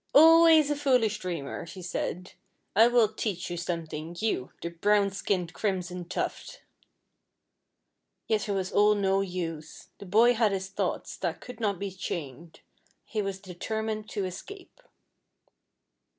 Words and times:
"Always 0.15 0.71
a 0.71 0.75
foolish 0.75 1.19
dreamer," 1.19 1.67
she 1.67 1.83
said. 1.83 2.33
"I 2.75 2.87
will 2.87 3.07
teach 3.07 3.51
you 3.51 3.57
something, 3.57 4.15
you, 4.19 4.49
the 4.63 4.69
brown 4.71 5.11
skinned 5.11 5.53
Crimson 5.53 6.05
Tuft." 6.05 6.63
Yet 8.25 8.49
it 8.49 8.53
was 8.53 8.71
all 8.71 8.95
no 8.95 9.21
use: 9.21 9.89
the 9.99 10.07
boy 10.07 10.33
had 10.33 10.53
his 10.53 10.69
thoughts, 10.69 11.15
that 11.17 11.39
could 11.39 11.59
not 11.59 11.77
be 11.77 11.91
chained. 11.91 12.61
He 13.05 13.21
was 13.21 13.37
determined 13.37 14.09
to 14.09 14.25
escape. 14.25 14.81